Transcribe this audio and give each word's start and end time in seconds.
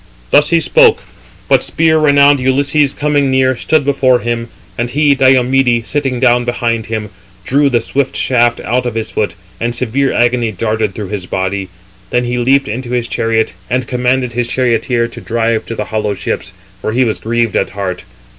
Thus 0.31 0.49
he 0.49 0.59
spoke; 0.59 1.03
but 1.47 1.61
spear 1.61 1.99
renowned 1.99 2.39
Ulysses 2.39 2.95
coming 2.95 3.29
near, 3.29 3.55
stood 3.55 3.85
before 3.85 4.17
him, 4.17 4.47
and 4.75 4.89
he 4.89 5.13
(Diomede) 5.13 5.85
sitting 5.85 6.19
down 6.19 6.43
behind 6.43 6.87
him, 6.87 7.09
drew 7.45 7.69
the 7.69 7.81
swift 7.81 8.15
shaft 8.17 8.59
out 8.61 8.87
of 8.87 8.95
his 8.95 9.11
foot, 9.11 9.35
and 9.59 9.75
severe 9.75 10.11
agony 10.11 10.51
darted 10.51 10.95
through 10.95 11.09
his 11.09 11.27
body. 11.27 11.69
Then 12.09 12.23
he 12.23 12.39
leaped 12.39 12.67
into 12.67 12.89
his 12.89 13.07
chariot, 13.07 13.53
and 13.69 13.85
commanded 13.85 14.33
his 14.33 14.47
charioteer 14.47 15.07
to 15.07 15.21
drive 15.21 15.67
to 15.67 15.75
the 15.75 15.85
hollow 15.93 16.15
ships; 16.15 16.51
for 16.81 16.93
he 16.93 17.03
was 17.05 17.19
grieved 17.19 17.55
at 17.55 17.69
heart. 17.77 18.03